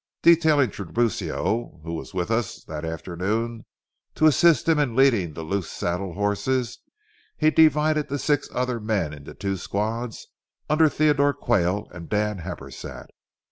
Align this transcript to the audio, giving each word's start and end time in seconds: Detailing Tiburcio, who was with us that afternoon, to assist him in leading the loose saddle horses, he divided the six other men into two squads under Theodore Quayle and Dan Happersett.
Detailing 0.23 0.71
Tiburcio, 0.71 1.79
who 1.83 1.93
was 1.93 2.11
with 2.11 2.31
us 2.31 2.63
that 2.63 2.83
afternoon, 2.83 3.65
to 4.15 4.25
assist 4.25 4.67
him 4.67 4.79
in 4.79 4.95
leading 4.95 5.33
the 5.35 5.43
loose 5.43 5.69
saddle 5.69 6.13
horses, 6.15 6.79
he 7.37 7.51
divided 7.51 8.07
the 8.09 8.17
six 8.17 8.49
other 8.51 8.79
men 8.79 9.13
into 9.13 9.35
two 9.35 9.57
squads 9.57 10.25
under 10.67 10.89
Theodore 10.89 11.35
Quayle 11.35 11.87
and 11.91 12.09
Dan 12.09 12.39
Happersett. 12.39 13.09